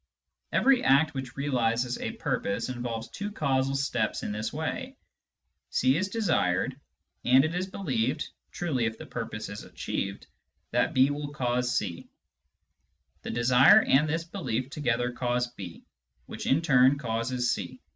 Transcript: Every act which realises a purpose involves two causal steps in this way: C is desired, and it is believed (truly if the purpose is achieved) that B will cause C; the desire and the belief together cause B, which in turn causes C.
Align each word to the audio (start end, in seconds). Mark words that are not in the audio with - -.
Every 0.51 0.83
act 0.83 1.13
which 1.13 1.35
realises 1.37 1.99
a 1.99 2.13
purpose 2.13 2.69
involves 2.69 3.07
two 3.09 3.31
causal 3.31 3.75
steps 3.75 4.23
in 4.23 4.31
this 4.31 4.51
way: 4.51 4.97
C 5.69 5.95
is 5.95 6.07
desired, 6.09 6.81
and 7.23 7.45
it 7.45 7.53
is 7.53 7.67
believed 7.67 8.27
(truly 8.51 8.85
if 8.85 8.97
the 8.97 9.05
purpose 9.05 9.47
is 9.47 9.63
achieved) 9.63 10.25
that 10.71 10.95
B 10.95 11.11
will 11.11 11.29
cause 11.31 11.77
C; 11.77 12.09
the 13.21 13.29
desire 13.29 13.83
and 13.83 14.09
the 14.09 14.25
belief 14.31 14.71
together 14.71 15.11
cause 15.11 15.45
B, 15.51 15.85
which 16.25 16.47
in 16.47 16.63
turn 16.63 16.97
causes 16.97 17.51
C. 17.51 17.79